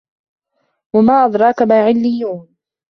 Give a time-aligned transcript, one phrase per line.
[0.95, 2.55] وَما أَدراكَ ما عِلِّيّونَ